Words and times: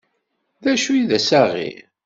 D 0.63 0.65
acu 0.71 0.91
i 0.99 1.01
d 1.09 1.11
assaɣir? 1.17 1.83